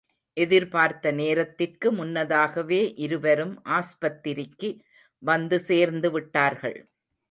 எதிர்பார்த்த 0.37 1.11
நேரத்திற்கு 1.11 1.91
முன்னதாகவே, 1.91 2.93
இருவரும் 2.97 3.61
ஆஸ்பத்திரிக்கு 3.69 4.71
வந்து 5.23 5.57
சேர்ந்துவிட்டார்கள். 5.67 6.79